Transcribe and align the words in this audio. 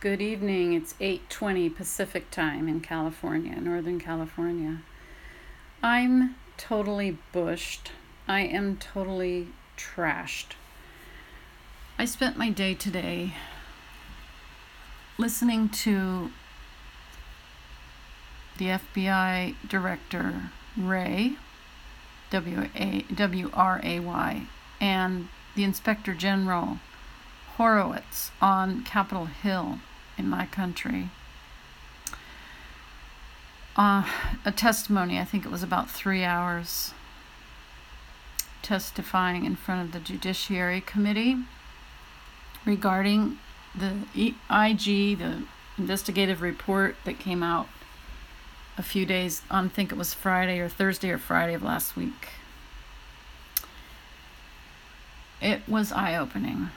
Good 0.00 0.22
evening. 0.22 0.72
It's 0.72 0.94
8:20 0.98 1.68
Pacific 1.68 2.30
time 2.30 2.68
in 2.68 2.80
California, 2.80 3.60
Northern 3.60 4.00
California. 4.00 4.78
I'm 5.82 6.36
totally 6.56 7.18
bushed. 7.32 7.92
I 8.26 8.40
am 8.40 8.78
totally 8.78 9.48
trashed. 9.76 10.54
I 11.98 12.06
spent 12.06 12.38
my 12.38 12.48
day 12.48 12.72
today 12.72 13.34
listening 15.18 15.68
to 15.84 16.30
the 18.56 18.70
FBI 18.70 19.54
director 19.68 20.50
Wray 20.78 21.36
W 22.30 22.70
A 22.74 23.02
W 23.02 23.50
R 23.52 23.82
A 23.84 24.00
Y 24.00 24.46
and 24.80 25.28
the 25.54 25.64
inspector 25.64 26.14
general 26.14 26.78
Horowitz 27.58 28.30
on 28.40 28.82
Capitol 28.84 29.26
Hill 29.26 29.80
in 30.20 30.28
my 30.28 30.46
country. 30.46 31.10
Uh, 33.76 34.04
a 34.44 34.52
testimony, 34.52 35.18
I 35.18 35.24
think 35.24 35.44
it 35.44 35.50
was 35.50 35.62
about 35.62 35.90
three 35.90 36.22
hours, 36.22 36.92
testifying 38.62 39.44
in 39.44 39.56
front 39.56 39.86
of 39.86 39.92
the 39.92 40.00
Judiciary 40.00 40.80
Committee 40.80 41.36
regarding 42.64 43.38
the 43.74 44.34
IG, 44.50 45.18
the 45.18 45.42
investigative 45.78 46.42
report 46.42 46.96
that 47.04 47.18
came 47.18 47.42
out 47.42 47.68
a 48.76 48.82
few 48.82 49.04
days 49.04 49.42
I 49.50 49.66
think 49.68 49.92
it 49.92 49.98
was 49.98 50.14
Friday 50.14 50.58
or 50.58 50.68
Thursday 50.68 51.10
or 51.10 51.18
Friday 51.18 51.54
of 51.54 51.62
last 51.62 51.96
week. 51.96 52.28
It 55.40 55.62
was 55.68 55.92
eye 55.92 56.16
opening. 56.16 56.70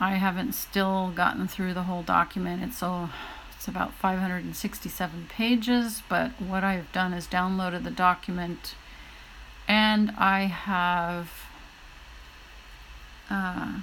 I 0.00 0.12
haven't 0.12 0.54
still 0.54 1.12
gotten 1.14 1.48
through 1.48 1.74
the 1.74 1.84
whole 1.84 2.02
document. 2.02 2.62
It's 2.62 2.82
all 2.82 3.10
it's 3.56 3.68
about 3.68 3.94
567 3.94 5.26
pages, 5.30 6.02
but 6.08 6.32
what 6.40 6.62
I've 6.64 6.92
done 6.92 7.14
is 7.14 7.26
downloaded 7.26 7.84
the 7.84 7.90
document 7.90 8.74
and 9.66 10.12
I 10.18 10.40
have 10.42 11.30
uh, 13.30 13.80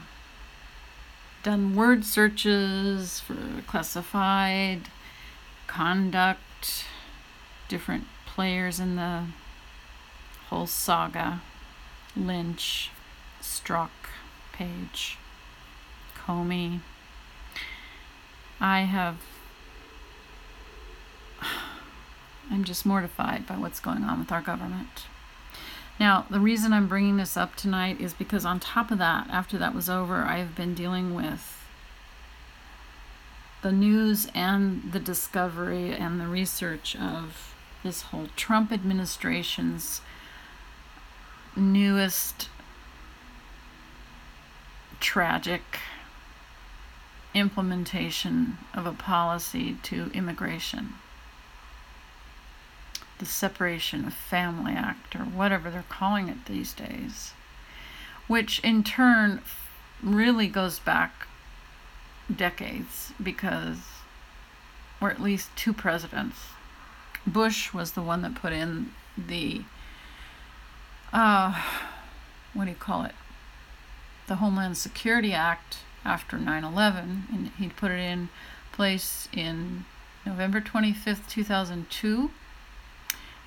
done 1.43 1.75
word 1.75 2.05
searches 2.05 3.19
for 3.19 3.35
classified, 3.65 4.89
conduct, 5.67 6.85
different 7.67 8.05
players 8.25 8.79
in 8.79 8.95
the 8.95 9.25
whole 10.49 10.67
saga, 10.67 11.41
Lynch, 12.15 12.91
Strzok, 13.41 13.89
Page. 14.53 15.17
Comey. 16.25 16.81
I 18.59 18.81
have. 18.81 19.17
I'm 22.51 22.63
just 22.63 22.85
mortified 22.85 23.47
by 23.47 23.57
what's 23.57 23.79
going 23.79 24.03
on 24.03 24.19
with 24.19 24.31
our 24.31 24.41
government. 24.41 25.05
Now, 25.99 26.25
the 26.29 26.39
reason 26.39 26.73
I'm 26.73 26.87
bringing 26.87 27.17
this 27.17 27.37
up 27.37 27.55
tonight 27.55 28.01
is 28.01 28.13
because, 28.13 28.45
on 28.45 28.59
top 28.59 28.91
of 28.91 28.97
that, 28.97 29.29
after 29.29 29.57
that 29.57 29.75
was 29.75 29.89
over, 29.89 30.23
I've 30.23 30.55
been 30.55 30.73
dealing 30.73 31.13
with 31.13 31.57
the 33.61 33.71
news 33.71 34.27
and 34.33 34.91
the 34.91 34.99
discovery 34.99 35.91
and 35.91 36.19
the 36.19 36.27
research 36.27 36.95
of 36.95 37.55
this 37.83 38.01
whole 38.03 38.27
Trump 38.35 38.71
administration's 38.71 40.01
newest 41.55 42.49
tragic 44.99 45.61
implementation 47.33 48.57
of 48.73 48.85
a 48.85 48.91
policy 48.91 49.77
to 49.83 50.11
immigration. 50.13 50.93
The 53.19 53.25
Separation 53.25 54.05
of 54.05 54.13
Family 54.13 54.73
Act, 54.73 55.15
or 55.15 55.19
whatever 55.19 55.69
they're 55.69 55.85
calling 55.87 56.27
it 56.27 56.45
these 56.45 56.73
days, 56.73 57.31
which 58.27 58.59
in 58.59 58.83
turn 58.83 59.41
really 60.01 60.47
goes 60.47 60.79
back 60.79 61.27
decades 62.33 63.13
because, 63.21 63.77
or 64.99 65.11
at 65.11 65.21
least 65.21 65.49
two 65.55 65.73
presidents. 65.73 66.37
Bush 67.27 67.73
was 67.73 67.91
the 67.91 68.01
one 68.01 68.21
that 68.23 68.35
put 68.35 68.53
in 68.53 68.91
the, 69.17 69.61
uh, 71.13 71.61
what 72.53 72.65
do 72.65 72.71
you 72.71 72.75
call 72.75 73.03
it? 73.03 73.15
The 74.27 74.35
Homeland 74.35 74.77
Security 74.77 75.33
Act 75.33 75.77
after 76.03 76.37
9 76.37 76.63
11, 76.63 77.23
and 77.31 77.51
he 77.57 77.69
put 77.69 77.91
it 77.91 77.99
in 77.99 78.29
place 78.71 79.27
in 79.33 79.85
November 80.25 80.61
25th, 80.61 81.27
2002. 81.29 82.31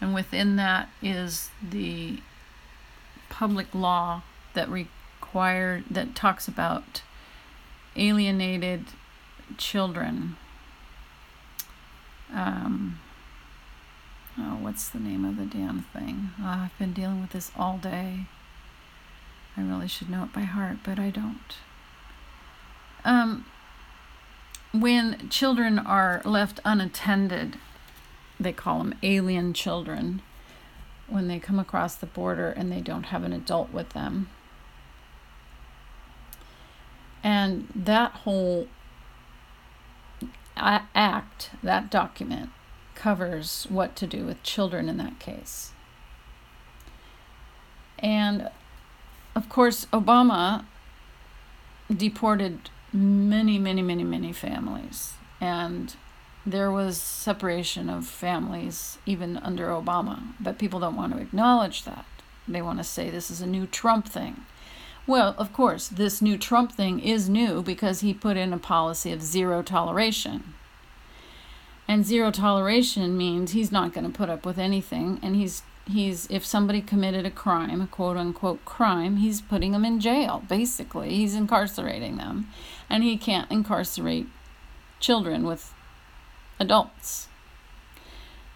And 0.00 0.14
within 0.14 0.56
that 0.56 0.88
is 1.02 1.50
the 1.62 2.20
public 3.28 3.74
law 3.74 4.22
that 4.54 4.68
required, 4.68 5.84
that 5.90 6.14
talks 6.14 6.46
about 6.46 7.02
alienated 7.96 8.86
children. 9.56 10.36
Um, 12.32 13.00
oh, 14.38 14.58
what's 14.60 14.88
the 14.88 14.98
name 14.98 15.24
of 15.24 15.36
the 15.36 15.46
damn 15.46 15.82
thing? 15.82 16.30
Oh, 16.40 16.64
I've 16.64 16.78
been 16.78 16.92
dealing 16.92 17.20
with 17.20 17.30
this 17.30 17.50
all 17.56 17.78
day. 17.78 18.26
I 19.56 19.62
really 19.62 19.88
should 19.88 20.10
know 20.10 20.24
it 20.24 20.32
by 20.32 20.42
heart, 20.42 20.78
but 20.84 20.98
I 20.98 21.10
don't. 21.10 21.56
Um, 23.04 23.46
when 24.72 25.28
children 25.28 25.78
are 25.78 26.22
left 26.24 26.60
unattended, 26.64 27.58
they 28.40 28.52
call 28.52 28.78
them 28.78 28.94
alien 29.02 29.52
children 29.52 30.22
when 31.06 31.28
they 31.28 31.38
come 31.38 31.58
across 31.58 31.94
the 31.94 32.06
border 32.06 32.50
and 32.50 32.72
they 32.72 32.80
don't 32.80 33.04
have 33.04 33.22
an 33.22 33.32
adult 33.32 33.72
with 33.72 33.90
them. 33.90 34.28
And 37.22 37.68
that 37.74 38.12
whole 38.12 38.68
act, 40.56 41.50
that 41.62 41.90
document, 41.90 42.50
covers 42.94 43.66
what 43.68 43.96
to 43.96 44.06
do 44.06 44.24
with 44.24 44.42
children 44.42 44.88
in 44.88 44.96
that 44.98 45.18
case. 45.18 45.72
And 47.98 48.50
of 49.34 49.48
course, 49.48 49.86
Obama 49.86 50.64
deported 51.94 52.70
many, 52.94 53.58
many, 53.58 53.82
many, 53.82 54.04
many 54.04 54.32
families. 54.32 55.14
And 55.40 55.94
there 56.46 56.70
was 56.70 56.96
separation 56.96 57.90
of 57.90 58.06
families 58.06 58.98
even 59.04 59.36
under 59.38 59.68
Obama, 59.68 60.22
but 60.38 60.58
people 60.58 60.80
don't 60.80 60.96
want 60.96 61.12
to 61.12 61.20
acknowledge 61.20 61.84
that. 61.84 62.06
They 62.46 62.62
want 62.62 62.78
to 62.78 62.84
say 62.84 63.10
this 63.10 63.30
is 63.30 63.40
a 63.40 63.46
new 63.46 63.66
Trump 63.66 64.08
thing. 64.08 64.42
Well, 65.06 65.34
of 65.36 65.52
course, 65.52 65.88
this 65.88 66.22
new 66.22 66.38
Trump 66.38 66.72
thing 66.72 67.00
is 67.00 67.28
new 67.28 67.62
because 67.62 68.00
he 68.00 68.14
put 68.14 68.36
in 68.36 68.52
a 68.52 68.58
policy 68.58 69.12
of 69.12 69.22
zero 69.22 69.62
toleration. 69.62 70.54
And 71.86 72.06
zero 72.06 72.30
toleration 72.30 73.16
means 73.16 73.52
he's 73.52 73.72
not 73.72 73.92
going 73.92 74.10
to 74.10 74.16
put 74.16 74.30
up 74.30 74.46
with 74.46 74.58
anything 74.58 75.18
and 75.22 75.36
he's 75.36 75.62
he's 75.86 76.26
if 76.30 76.44
somebody 76.44 76.80
committed 76.80 77.26
a 77.26 77.30
crime, 77.30 77.80
a 77.80 77.86
quote 77.86 78.16
unquote 78.16 78.64
crime, 78.64 79.16
he's 79.16 79.40
putting 79.40 79.72
them 79.72 79.84
in 79.84 80.00
jail 80.00 80.42
basically. 80.48 81.10
He's 81.10 81.34
incarcerating 81.34 82.16
them 82.16 82.48
and 82.88 83.02
he 83.02 83.16
can't 83.16 83.50
incarcerate 83.50 84.26
children 85.00 85.44
with 85.44 85.72
adults. 86.58 87.28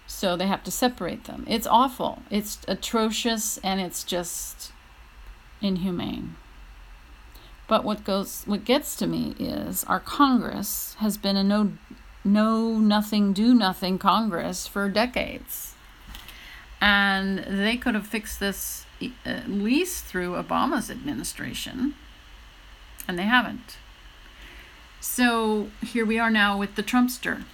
So 0.07 0.37
they 0.37 0.47
have 0.47 0.65
to 0.65 0.71
separate 0.71 1.25
them. 1.25 1.45
It's 1.47 1.67
awful. 1.67 2.23
It's 2.31 2.59
atrocious 2.67 3.59
and 3.59 3.81
it's 3.81 4.03
just 4.03 4.73
inhumane. 5.61 6.37
But 7.67 7.85
what 7.85 8.05
goes 8.05 8.45
what 8.47 8.65
gets 8.65 8.97
to 8.97 9.07
me 9.07 9.35
is 9.39 9.85
our 9.85 10.01
Congress 10.01 10.97
has 11.01 11.19
been 11.19 11.37
a 11.37 11.45
no 11.45 11.73
no 12.25 12.79
nothing 12.79 13.35
do 13.35 13.55
nothing 13.55 13.99
Congress 13.99 14.67
for 14.67 14.89
decades. 14.89 15.75
And 16.81 17.39
they 17.39 17.77
could 17.77 17.95
have 17.95 18.07
fixed 18.07 18.41
this 18.41 18.87
at 19.25 19.49
least 19.49 20.05
through 20.05 20.33
Obama's 20.33 20.91
administration. 20.91 21.95
And 23.07 23.19
they 23.19 23.25
haven't. 23.25 23.79
So 25.01 25.69
here 25.83 26.05
we 26.05 26.19
are 26.19 26.31
now 26.31 26.59
with 26.59 26.75
the 26.75 26.83
Trumpster. 26.83 27.45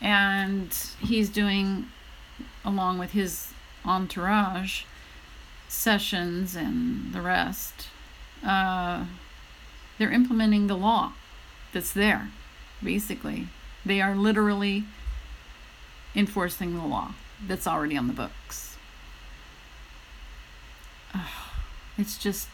And 0.00 0.74
he's 1.00 1.28
doing, 1.28 1.88
along 2.64 2.98
with 2.98 3.12
his 3.12 3.52
entourage, 3.84 4.84
Sessions 5.68 6.56
and 6.56 7.12
the 7.12 7.20
rest, 7.20 7.88
uh, 8.44 9.04
they're 9.98 10.10
implementing 10.10 10.66
the 10.66 10.76
law 10.76 11.12
that's 11.72 11.92
there, 11.92 12.30
basically. 12.82 13.46
They 13.86 14.00
are 14.00 14.16
literally 14.16 14.84
enforcing 16.16 16.74
the 16.74 16.84
law 16.84 17.14
that's 17.46 17.66
already 17.66 17.96
on 17.96 18.06
the 18.06 18.12
books. 18.12 18.76
it's 21.98 22.18
just 22.18 22.48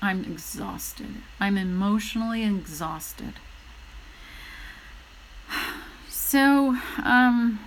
I'm 0.00 0.24
exhausted. 0.24 1.22
I'm 1.40 1.58
emotionally 1.58 2.44
exhausted. 2.44 3.34
so 6.08 6.76
um, 7.02 7.58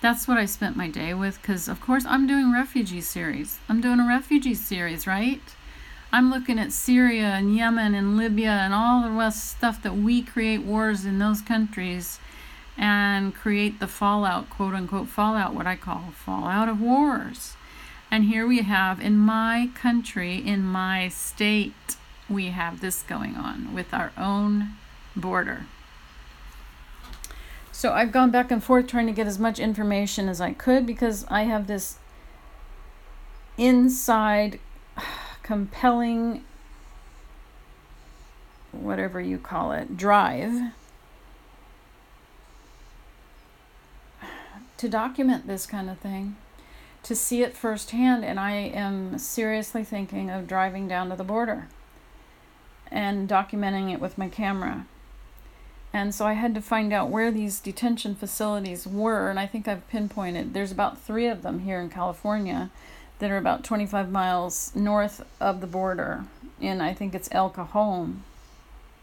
that's 0.00 0.28
what 0.28 0.38
I 0.38 0.44
spent 0.44 0.76
my 0.76 0.88
day 0.88 1.14
with 1.14 1.40
because, 1.40 1.66
of 1.66 1.80
course, 1.80 2.04
I'm 2.06 2.26
doing 2.26 2.52
refugee 2.52 3.00
series. 3.00 3.58
I'm 3.68 3.80
doing 3.80 4.00
a 4.00 4.06
refugee 4.06 4.54
series, 4.54 5.06
right? 5.06 5.40
I'm 6.12 6.30
looking 6.30 6.60
at 6.60 6.70
Syria 6.72 7.24
and 7.24 7.56
Yemen 7.56 7.92
and 7.92 8.16
Libya 8.16 8.50
and 8.50 8.72
all 8.72 9.02
the 9.02 9.10
rest 9.10 9.50
stuff 9.50 9.82
that 9.82 9.96
we 9.96 10.22
create 10.22 10.62
wars 10.62 11.04
in 11.04 11.18
those 11.18 11.40
countries 11.40 12.20
and 12.76 13.34
create 13.34 13.80
the 13.80 13.86
fallout, 13.86 14.50
quote 14.50 14.74
unquote, 14.74 15.08
fallout, 15.08 15.54
what 15.54 15.66
I 15.66 15.76
call 15.76 16.12
fallout 16.12 16.68
of 16.68 16.80
wars. 16.80 17.54
And 18.10 18.24
here 18.24 18.46
we 18.46 18.62
have 18.62 19.00
in 19.00 19.16
my 19.16 19.70
country, 19.74 20.36
in 20.36 20.62
my 20.62 21.08
state, 21.08 21.96
we 22.28 22.46
have 22.48 22.80
this 22.80 23.02
going 23.02 23.36
on 23.36 23.74
with 23.74 23.92
our 23.92 24.12
own 24.16 24.74
border. 25.16 25.66
So 27.72 27.92
I've 27.92 28.12
gone 28.12 28.30
back 28.30 28.50
and 28.50 28.62
forth 28.62 28.86
trying 28.86 29.06
to 29.06 29.12
get 29.12 29.26
as 29.26 29.38
much 29.38 29.58
information 29.58 30.28
as 30.28 30.40
I 30.40 30.52
could 30.52 30.86
because 30.86 31.26
I 31.28 31.42
have 31.42 31.66
this 31.66 31.98
inside 33.58 34.60
compelling, 35.42 36.44
whatever 38.72 39.20
you 39.20 39.38
call 39.38 39.72
it, 39.72 39.96
drive 39.96 40.72
to 44.84 44.90
document 44.90 45.46
this 45.46 45.64
kind 45.64 45.88
of 45.88 45.98
thing, 45.98 46.36
to 47.02 47.16
see 47.16 47.42
it 47.42 47.56
firsthand. 47.56 48.22
And 48.22 48.38
I 48.38 48.52
am 48.52 49.18
seriously 49.18 49.82
thinking 49.82 50.28
of 50.28 50.46
driving 50.46 50.86
down 50.86 51.08
to 51.08 51.16
the 51.16 51.24
border 51.24 51.68
and 52.90 53.26
documenting 53.26 53.90
it 53.90 53.98
with 54.00 54.18
my 54.18 54.28
camera. 54.28 54.86
And 55.94 56.14
so 56.14 56.26
I 56.26 56.34
had 56.34 56.54
to 56.54 56.60
find 56.60 56.92
out 56.92 57.08
where 57.08 57.30
these 57.30 57.60
detention 57.60 58.14
facilities 58.14 58.86
were, 58.86 59.30
and 59.30 59.40
I 59.40 59.46
think 59.46 59.66
I've 59.66 59.88
pinpointed. 59.88 60.52
There's 60.52 60.72
about 60.72 61.00
three 61.00 61.28
of 61.28 61.42
them 61.42 61.60
here 61.60 61.80
in 61.80 61.88
California 61.88 62.70
that 63.20 63.30
are 63.30 63.38
about 63.38 63.64
25 63.64 64.10
miles 64.10 64.70
north 64.74 65.24
of 65.40 65.62
the 65.62 65.66
border, 65.66 66.24
and 66.60 66.82
I 66.82 66.92
think 66.92 67.14
it's 67.14 67.28
El 67.32 67.48
Cajon, 67.48 68.22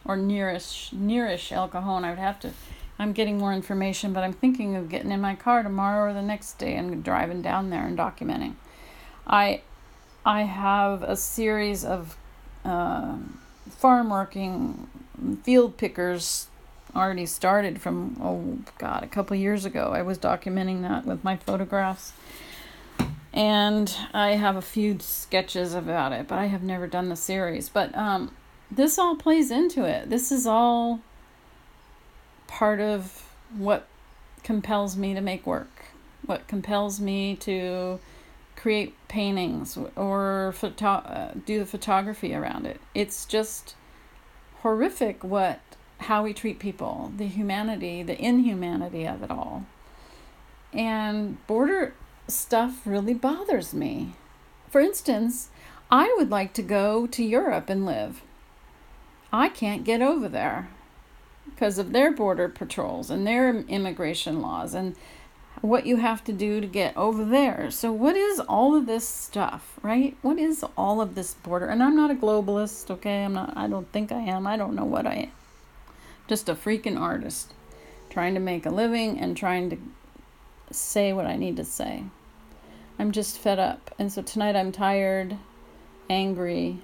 or 0.05 0.15
nearish, 0.15 0.93
nearish 0.93 1.51
El 1.51 1.69
Cajon. 1.69 2.05
I 2.05 2.11
would 2.11 2.19
have 2.19 2.39
to. 2.41 2.51
I'm 2.99 3.13
getting 3.13 3.37
more 3.37 3.53
information, 3.53 4.13
but 4.13 4.23
I'm 4.23 4.33
thinking 4.33 4.75
of 4.75 4.89
getting 4.89 5.11
in 5.11 5.21
my 5.21 5.35
car 5.35 5.63
tomorrow 5.63 6.09
or 6.09 6.13
the 6.13 6.21
next 6.21 6.59
day 6.59 6.75
and 6.75 7.03
driving 7.03 7.41
down 7.41 7.69
there 7.69 7.85
and 7.85 7.97
documenting. 7.97 8.55
I, 9.25 9.61
I 10.25 10.43
have 10.43 11.01
a 11.03 11.15
series 11.15 11.83
of 11.83 12.17
uh, 12.63 13.17
farm 13.69 14.09
working 14.09 14.87
field 15.43 15.77
pickers 15.77 16.47
already 16.95 17.25
started 17.25 17.81
from 17.81 18.17
oh 18.21 18.59
god 18.77 19.03
a 19.03 19.07
couple 19.07 19.35
years 19.35 19.65
ago. 19.65 19.91
I 19.93 20.01
was 20.01 20.17
documenting 20.17 20.81
that 20.81 21.05
with 21.05 21.23
my 21.23 21.37
photographs. 21.37 22.13
And 23.33 23.95
i 24.13 24.31
have 24.31 24.57
a 24.57 24.61
few 24.61 24.99
sketches 24.99 25.73
about 25.73 26.11
it 26.11 26.27
but 26.27 26.37
i 26.37 26.47
have 26.47 26.63
never 26.63 26.87
done 26.87 27.09
the 27.09 27.15
series. 27.15 27.69
But 27.69 27.95
um, 27.95 28.35
this 28.69 28.97
all 28.99 29.15
plays 29.15 29.51
into 29.51 29.85
it. 29.85 30.09
This 30.09 30.31
is 30.31 30.45
all 30.45 31.01
part 32.61 32.79
of 32.79 33.23
what 33.57 33.87
compels 34.43 34.95
me 34.95 35.13
to 35.15 35.21
make 35.21 35.47
work 35.47 35.85
what 36.25 36.47
compels 36.47 36.99
me 36.99 37.35
to 37.35 37.99
create 38.55 38.93
paintings 39.07 39.77
or 39.95 40.53
photo- 40.55 41.03
uh, 41.17 41.31
do 41.45 41.57
the 41.57 41.65
photography 41.65 42.33
around 42.35 42.67
it 42.67 42.79
it's 42.93 43.25
just 43.25 43.75
horrific 44.61 45.23
what 45.23 45.59
how 46.01 46.23
we 46.23 46.33
treat 46.33 46.59
people, 46.59 47.11
the 47.15 47.27
humanity, 47.27 48.01
the 48.01 48.19
inhumanity 48.19 49.05
of 49.05 49.21
it 49.21 49.29
all. 49.29 49.65
And 50.73 51.45
border 51.47 51.93
stuff 52.27 52.81
really 52.85 53.13
bothers 53.13 53.73
me. 53.73 54.13
For 54.69 54.81
instance, 54.81 55.49
I 55.91 56.13
would 56.17 56.31
like 56.31 56.53
to 56.53 56.61
go 56.61 57.05
to 57.07 57.23
Europe 57.23 57.69
and 57.69 57.85
live. 57.85 58.21
I 59.31 59.49
can't 59.49 59.83
get 59.83 60.01
over 60.01 60.27
there 60.27 60.69
because 61.45 61.77
of 61.77 61.91
their 61.91 62.11
border 62.11 62.49
patrols 62.49 63.09
and 63.09 63.25
their 63.25 63.55
immigration 63.55 64.41
laws 64.41 64.73
and 64.73 64.95
what 65.61 65.85
you 65.85 65.97
have 65.97 66.23
to 66.23 66.33
do 66.33 66.59
to 66.61 66.67
get 66.67 66.95
over 66.97 67.23
there. 67.23 67.69
So, 67.69 67.91
what 67.91 68.15
is 68.15 68.39
all 68.39 68.75
of 68.75 68.87
this 68.87 69.07
stuff, 69.07 69.79
right? 69.83 70.17
What 70.21 70.39
is 70.39 70.63
all 70.77 71.01
of 71.01 71.13
this 71.13 71.33
border? 71.35 71.67
And 71.67 71.83
I'm 71.83 71.95
not 71.95 72.09
a 72.09 72.15
globalist, 72.15 72.89
okay? 72.89 73.25
I'm 73.25 73.33
not, 73.33 73.55
I 73.55 73.67
don't 73.67 73.91
think 73.91 74.11
I 74.11 74.19
am. 74.19 74.47
I 74.47 74.57
don't 74.57 74.75
know 74.75 74.85
what 74.85 75.05
I 75.05 75.13
am 75.13 75.31
just 76.31 76.47
a 76.47 76.55
freaking 76.55 76.97
artist 76.97 77.53
trying 78.09 78.33
to 78.33 78.39
make 78.39 78.65
a 78.65 78.69
living 78.69 79.19
and 79.19 79.35
trying 79.35 79.69
to 79.69 79.77
say 80.71 81.11
what 81.11 81.25
I 81.25 81.35
need 81.35 81.57
to 81.57 81.65
say. 81.65 82.05
I'm 82.97 83.11
just 83.11 83.37
fed 83.37 83.59
up. 83.59 83.93
And 83.99 84.09
so 84.13 84.21
tonight 84.21 84.55
I'm 84.55 84.71
tired, 84.71 85.35
angry. 86.09 86.79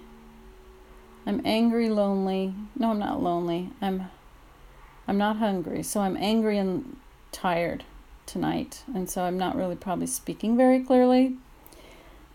I'm 1.25 1.41
angry, 1.45 1.87
lonely. 1.87 2.55
No, 2.77 2.89
I'm 2.91 2.99
not 2.99 3.23
lonely. 3.23 3.69
I'm 3.81 4.09
I'm 5.07 5.17
not 5.17 5.37
hungry. 5.37 5.83
So 5.83 6.01
I'm 6.01 6.17
angry 6.17 6.57
and 6.57 6.97
tired 7.31 7.83
tonight. 8.25 8.83
And 8.93 9.09
so 9.09 9.23
I'm 9.23 9.37
not 9.37 9.55
really 9.55 9.75
probably 9.75 10.07
speaking 10.07 10.57
very 10.57 10.81
clearly. 10.81 11.37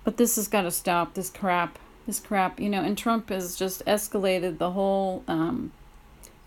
But 0.05 0.17
this 0.17 0.37
has 0.37 0.49
got 0.49 0.63
to 0.63 0.71
stop. 0.71 1.15
This 1.15 1.31
crap. 1.31 1.79
This 2.07 2.19
crap, 2.19 2.59
you 2.59 2.69
know, 2.69 2.83
and 2.83 2.99
Trump 2.99 3.29
has 3.29 3.55
just 3.55 3.85
escalated 3.87 4.59
the 4.59 4.73
whole 4.73 5.23
um, 5.29 5.71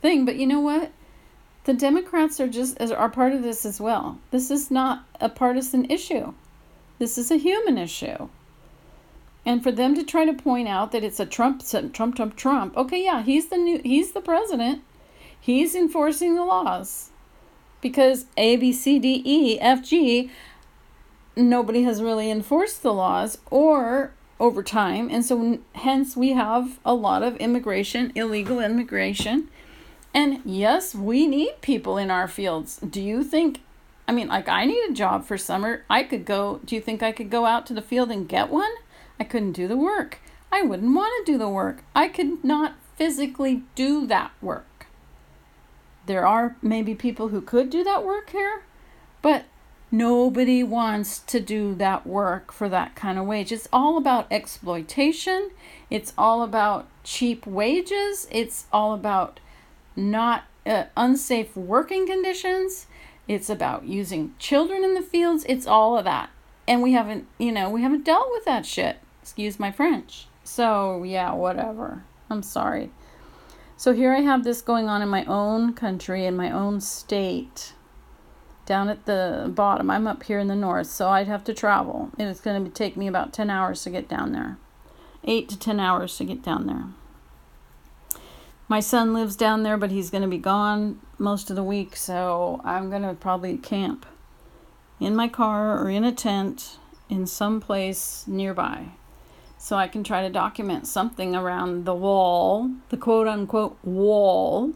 thing. 0.01 0.25
But 0.25 0.35
you 0.35 0.45
know 0.45 0.59
what? 0.59 0.91
The 1.63 1.73
Democrats 1.73 2.39
are 2.39 2.47
just 2.47 2.79
are 2.81 3.09
part 3.09 3.31
of 3.31 3.41
this 3.41 3.65
as 3.65 3.79
well. 3.79 4.19
This 4.31 4.51
is 4.51 4.69
not 4.69 5.05
a 5.21 5.29
partisan 5.29 5.89
issue. 5.89 6.33
This 6.99 7.17
is 7.17 7.31
a 7.31 7.37
human 7.37 7.77
issue. 7.77 8.27
And 9.45 9.63
for 9.63 9.71
them 9.71 9.95
to 9.95 10.03
try 10.03 10.25
to 10.25 10.33
point 10.33 10.67
out 10.67 10.91
that 10.91 11.03
it's 11.03 11.19
a 11.19 11.25
Trump 11.25 11.63
Trump 11.93 12.15
Trump 12.15 12.35
Trump. 12.35 12.75
Okay, 12.75 13.03
yeah, 13.03 13.23
he's 13.23 13.47
the 13.47 13.57
new 13.57 13.79
he's 13.83 14.11
the 14.11 14.21
president. 14.21 14.81
He's 15.45 15.75
enforcing 15.75 16.35
the 16.35 16.43
laws. 16.43 17.11
Because 17.81 18.25
A 18.35 18.55
B 18.55 18.73
C 18.73 18.97
D 18.97 19.21
E 19.23 19.59
F 19.59 19.83
G 19.83 20.31
nobody 21.35 21.83
has 21.83 22.01
really 22.01 22.31
enforced 22.31 22.81
the 22.81 22.93
laws 22.93 23.37
or 23.51 24.11
over 24.39 24.63
time 24.63 25.09
and 25.11 25.23
so 25.25 25.59
hence 25.73 26.15
we 26.15 26.31
have 26.31 26.79
a 26.85 26.93
lot 26.93 27.21
of 27.21 27.35
immigration 27.37 28.09
illegal 28.15 28.61
immigration 28.61 29.49
and 30.15 30.41
yes, 30.45 30.95
we 30.95 31.27
need 31.27 31.59
people 31.59 31.97
in 31.97 32.09
our 32.09 32.29
fields. 32.29 32.77
Do 32.77 33.01
you 33.01 33.21
think, 33.21 33.59
I 34.07 34.13
mean, 34.13 34.29
like 34.29 34.47
I 34.47 34.63
need 34.63 34.89
a 34.89 34.93
job 34.93 35.25
for 35.25 35.37
summer. 35.37 35.83
I 35.89 36.03
could 36.03 36.23
go, 36.23 36.61
do 36.63 36.73
you 36.73 36.79
think 36.79 37.03
I 37.03 37.11
could 37.11 37.29
go 37.29 37.45
out 37.45 37.65
to 37.65 37.73
the 37.73 37.81
field 37.81 38.09
and 38.09 38.25
get 38.25 38.49
one? 38.49 38.71
I 39.19 39.25
couldn't 39.25 39.51
do 39.51 39.67
the 39.67 39.75
work. 39.75 40.19
I 40.53 40.61
wouldn't 40.61 40.95
want 40.95 41.11
to 41.25 41.29
do 41.29 41.37
the 41.37 41.49
work. 41.49 41.83
I 41.93 42.07
could 42.07 42.45
not 42.45 42.75
physically 42.95 43.63
do 43.75 44.07
that 44.07 44.31
work. 44.41 44.65
There 46.05 46.25
are 46.25 46.55
maybe 46.61 46.95
people 46.95 47.29
who 47.29 47.41
could 47.41 47.69
do 47.69 47.83
that 47.83 48.05
work 48.05 48.29
here, 48.29 48.63
but 49.21 49.45
nobody 49.91 50.63
wants 50.63 51.19
to 51.19 51.39
do 51.39 51.73
that 51.75 52.05
work 52.05 52.51
for 52.51 52.69
that 52.69 52.95
kind 52.95 53.17
of 53.17 53.25
wage. 53.25 53.51
It's 53.51 53.67
all 53.71 53.97
about 53.97 54.27
exploitation. 54.31 55.51
It's 55.89 56.13
all 56.17 56.43
about 56.43 56.87
cheap 57.03 57.47
wages. 57.47 58.27
It's 58.31 58.65
all 58.71 58.93
about 58.93 59.39
not 59.95 60.43
uh, 60.65 60.85
unsafe 60.97 61.55
working 61.55 62.07
conditions. 62.07 62.87
It's 63.27 63.49
about 63.49 63.85
using 63.85 64.35
children 64.37 64.83
in 64.83 64.93
the 64.93 65.01
fields. 65.01 65.45
It's 65.47 65.65
all 65.65 65.97
of 65.97 66.05
that. 66.05 66.29
And 66.67 66.81
we 66.81 66.93
haven't, 66.93 67.27
you 67.37 67.51
know, 67.51 67.69
we 67.69 67.81
haven't 67.81 68.05
dealt 68.05 68.29
with 68.31 68.45
that 68.45 68.65
shit. 68.65 68.97
Excuse 69.21 69.59
my 69.59 69.71
French. 69.71 70.27
So, 70.43 71.03
yeah, 71.03 71.33
whatever. 71.33 72.03
I'm 72.29 72.43
sorry. 72.43 72.91
So, 73.77 73.93
here 73.93 74.13
I 74.13 74.21
have 74.21 74.45
this 74.45 74.61
going 74.61 74.87
on 74.87 75.01
in 75.01 75.09
my 75.09 75.25
own 75.25 75.73
country, 75.73 76.25
in 76.25 76.37
my 76.37 76.49
own 76.49 76.79
state, 76.79 77.73
down 78.65 78.87
at 78.87 79.05
the 79.05 79.51
bottom. 79.53 79.91
I'm 79.91 80.07
up 80.07 80.23
here 80.23 80.39
in 80.39 80.47
the 80.47 80.55
north, 80.55 80.87
so 80.87 81.09
I'd 81.09 81.27
have 81.27 81.43
to 81.43 81.53
travel. 81.53 82.09
And 82.17 82.29
it's 82.29 82.39
going 82.39 82.63
to 82.63 82.71
take 82.71 82.95
me 82.95 83.07
about 83.07 83.33
10 83.33 83.49
hours 83.49 83.83
to 83.83 83.89
get 83.89 84.07
down 84.07 84.31
there. 84.31 84.57
8 85.25 85.49
to 85.49 85.59
10 85.59 85.79
hours 85.81 86.15
to 86.17 86.23
get 86.23 86.41
down 86.41 86.67
there. 86.67 86.85
My 88.69 88.79
son 88.79 89.13
lives 89.13 89.35
down 89.35 89.63
there, 89.63 89.77
but 89.77 89.91
he's 89.91 90.09
going 90.09 90.23
to 90.23 90.29
be 90.29 90.37
gone 90.37 91.01
most 91.19 91.49
of 91.49 91.57
the 91.57 91.63
week, 91.63 91.97
so 91.97 92.61
I'm 92.63 92.89
going 92.89 93.01
to 93.03 93.13
probably 93.13 93.57
camp 93.57 94.05
in 95.01 95.15
my 95.15 95.27
car 95.27 95.77
or 95.77 95.89
in 95.89 96.05
a 96.05 96.13
tent 96.13 96.77
in 97.09 97.27
some 97.27 97.59
place 97.59 98.23
nearby 98.25 98.93
so 99.65 99.77
I 99.77 99.87
can 99.87 100.03
try 100.03 100.21
to 100.21 100.29
document 100.29 100.85
something 100.85 101.35
around 101.35 101.85
the 101.85 101.95
wall, 101.95 102.69
the 102.89 102.97
quote 102.97 103.27
unquote 103.27 103.79
wall, 103.83 104.73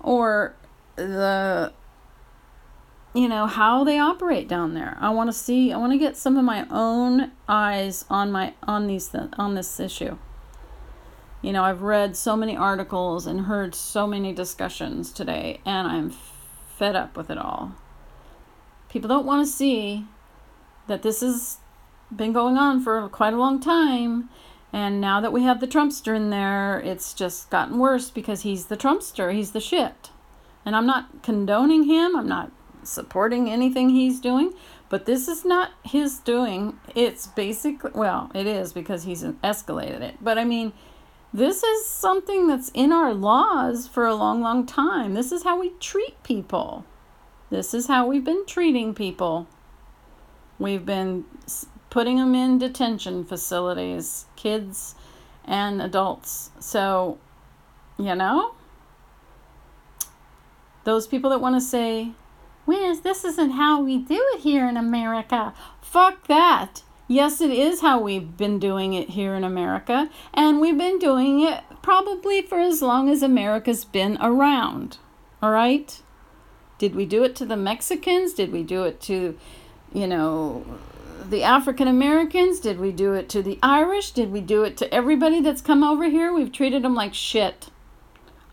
or 0.00 0.54
the 0.96 1.72
you 3.14 3.26
know 3.26 3.46
how 3.46 3.84
they 3.84 3.98
operate 3.98 4.48
down 4.48 4.74
there. 4.74 4.98
I 5.00 5.08
want 5.08 5.28
to 5.28 5.32
see 5.32 5.72
I 5.72 5.78
want 5.78 5.92
to 5.92 5.98
get 5.98 6.18
some 6.18 6.36
of 6.36 6.44
my 6.44 6.66
own 6.70 7.32
eyes 7.48 8.04
on 8.10 8.30
my 8.30 8.52
on 8.64 8.86
these 8.86 9.16
on 9.38 9.54
this 9.54 9.80
issue. 9.80 10.18
You 11.40 11.52
know, 11.54 11.64
I've 11.64 11.80
read 11.80 12.14
so 12.14 12.36
many 12.36 12.54
articles 12.54 13.26
and 13.26 13.46
heard 13.46 13.74
so 13.74 14.06
many 14.06 14.34
discussions 14.34 15.10
today, 15.10 15.62
and 15.64 15.88
I'm 15.88 16.12
fed 16.76 16.96
up 16.96 17.16
with 17.16 17.30
it 17.30 17.38
all. 17.38 17.76
People 18.90 19.08
don't 19.08 19.24
want 19.24 19.46
to 19.46 19.50
see 19.50 20.04
that 20.86 21.00
this 21.00 21.22
has 21.22 21.56
been 22.16 22.32
going 22.32 22.56
on 22.56 22.82
for 22.82 23.08
quite 23.08 23.34
a 23.34 23.38
long 23.38 23.60
time. 23.60 24.28
And 24.72 25.00
now 25.00 25.20
that 25.20 25.32
we 25.32 25.42
have 25.42 25.60
the 25.60 25.66
Trumpster 25.66 26.16
in 26.16 26.30
there, 26.30 26.80
it's 26.80 27.12
just 27.12 27.50
gotten 27.50 27.78
worse 27.78 28.10
because 28.10 28.42
he's 28.42 28.66
the 28.66 28.76
Trumpster. 28.76 29.34
He's 29.34 29.52
the 29.52 29.60
shit. 29.60 30.10
And 30.64 30.74
I'm 30.74 30.86
not 30.86 31.22
condoning 31.22 31.84
him. 31.84 32.16
I'm 32.16 32.28
not 32.28 32.52
supporting 32.82 33.50
anything 33.50 33.90
he's 33.90 34.20
doing. 34.20 34.54
But 34.88 35.06
this 35.06 35.28
is 35.28 35.44
not 35.44 35.72
his 35.84 36.18
doing. 36.18 36.78
It's 36.94 37.26
basically, 37.26 37.90
well, 37.94 38.30
it 38.34 38.46
is 38.46 38.72
because 38.72 39.04
he's 39.04 39.22
escalated 39.22 40.00
it. 40.00 40.16
But 40.20 40.38
I 40.38 40.44
mean, 40.44 40.72
this 41.34 41.62
is 41.62 41.86
something 41.86 42.46
that's 42.46 42.70
in 42.74 42.92
our 42.92 43.14
laws 43.14 43.88
for 43.88 44.06
a 44.06 44.14
long, 44.14 44.42
long 44.42 44.66
time. 44.66 45.14
This 45.14 45.32
is 45.32 45.44
how 45.44 45.58
we 45.60 45.70
treat 45.80 46.22
people. 46.22 46.84
This 47.50 47.72
is 47.74 47.86
how 47.86 48.06
we've 48.06 48.24
been 48.24 48.46
treating 48.46 48.94
people. 48.94 49.46
We've 50.58 50.84
been 50.84 51.24
putting 51.92 52.16
them 52.16 52.34
in 52.34 52.56
detention 52.56 53.22
facilities, 53.22 54.24
kids 54.34 54.94
and 55.44 55.82
adults. 55.82 56.50
So, 56.58 57.18
you 57.98 58.14
know, 58.14 58.54
those 60.84 61.06
people 61.06 61.28
that 61.28 61.42
want 61.42 61.54
to 61.54 61.60
say, 61.60 62.12
Wiz, 62.64 63.02
this 63.02 63.26
isn't 63.26 63.50
how 63.50 63.82
we 63.82 63.98
do 63.98 64.18
it 64.32 64.40
here 64.40 64.66
in 64.66 64.78
America. 64.78 65.52
Fuck 65.82 66.28
that. 66.28 66.82
Yes, 67.08 67.42
it 67.42 67.50
is 67.50 67.82
how 67.82 68.00
we've 68.00 68.38
been 68.38 68.58
doing 68.58 68.94
it 68.94 69.10
here 69.10 69.34
in 69.34 69.44
America, 69.44 70.08
and 70.32 70.62
we've 70.62 70.78
been 70.78 70.98
doing 70.98 71.42
it 71.42 71.62
probably 71.82 72.40
for 72.40 72.58
as 72.58 72.80
long 72.80 73.10
as 73.10 73.22
America's 73.22 73.84
been 73.84 74.16
around. 74.22 74.96
All 75.42 75.50
right? 75.50 76.00
Did 76.78 76.94
we 76.94 77.04
do 77.04 77.22
it 77.22 77.36
to 77.36 77.44
the 77.44 77.58
Mexicans? 77.58 78.32
Did 78.32 78.50
we 78.50 78.62
do 78.62 78.84
it 78.84 78.98
to, 79.02 79.38
you 79.92 80.06
know, 80.06 80.64
the 81.30 81.42
African 81.42 81.88
Americans? 81.88 82.60
Did 82.60 82.78
we 82.78 82.92
do 82.92 83.12
it 83.14 83.28
to 83.30 83.42
the 83.42 83.58
Irish? 83.62 84.12
Did 84.12 84.32
we 84.32 84.40
do 84.40 84.62
it 84.62 84.76
to 84.78 84.92
everybody 84.94 85.40
that's 85.40 85.60
come 85.60 85.82
over 85.82 86.04
here? 86.04 86.32
We've 86.32 86.52
treated 86.52 86.82
them 86.82 86.94
like 86.94 87.14
shit. 87.14 87.68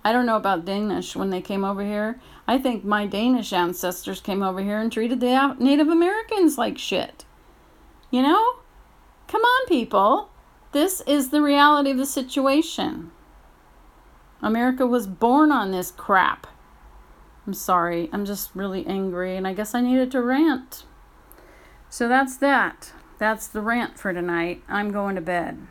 I 0.03 0.11
don't 0.11 0.25
know 0.25 0.37
about 0.37 0.65
Danish 0.65 1.15
when 1.15 1.29
they 1.29 1.41
came 1.41 1.63
over 1.65 1.83
here. 1.83 2.19
I 2.47 2.57
think 2.57 2.83
my 2.83 3.05
Danish 3.05 3.53
ancestors 3.53 4.21
came 4.21 4.41
over 4.41 4.61
here 4.61 4.79
and 4.79 4.91
treated 4.91 5.19
the 5.19 5.55
Native 5.59 5.87
Americans 5.87 6.57
like 6.57 6.77
shit. 6.77 7.25
You 8.09 8.21
know? 8.21 8.59
Come 9.27 9.41
on, 9.41 9.67
people. 9.67 10.31
This 10.71 11.01
is 11.01 11.29
the 11.29 11.41
reality 11.41 11.91
of 11.91 11.97
the 11.97 12.05
situation. 12.05 13.11
America 14.41 14.87
was 14.87 15.05
born 15.05 15.51
on 15.51 15.71
this 15.71 15.91
crap. 15.91 16.47
I'm 17.45 17.53
sorry. 17.53 18.09
I'm 18.13 18.25
just 18.25 18.55
really 18.55 18.85
angry, 18.87 19.35
and 19.35 19.47
I 19.47 19.53
guess 19.53 19.75
I 19.75 19.81
needed 19.81 20.11
to 20.11 20.21
rant. 20.21 20.85
So 21.89 22.07
that's 22.07 22.37
that. 22.37 22.93
That's 23.17 23.47
the 23.47 23.61
rant 23.61 23.97
for 23.99 24.13
tonight. 24.13 24.63
I'm 24.69 24.91
going 24.91 25.15
to 25.15 25.21
bed. 25.21 25.67